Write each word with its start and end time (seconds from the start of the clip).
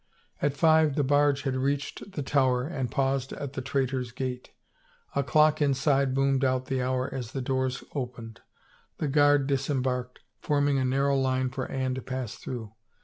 At 0.41 0.57
five 0.57 0.95
the 0.95 1.03
barge 1.03 1.43
had 1.43 1.55
reached 1.55 2.13
the 2.13 2.23
Tower 2.23 2.63
and 2.63 2.89
paused 2.89 3.33
at 3.33 3.53
the 3.53 3.61
Traitor's 3.61 4.11
Gate. 4.11 4.49
A 5.15 5.21
clock 5.23 5.61
inside 5.61 6.15
boomed 6.15 6.43
out 6.43 6.65
the 6.65 6.81
hour 6.81 7.13
as 7.13 7.33
the 7.33 7.39
doors 7.41 7.83
opened. 7.93 8.41
The 8.97 9.07
guard 9.07 9.45
disembarked, 9.45 10.21
forming 10.39 10.79
a 10.79 10.85
narrow 10.85 11.15
line 11.19 11.51
for 11.51 11.67
Anne 11.69 11.93
to 11.93 12.01
pass 12.01 12.33
through. 12.33 12.73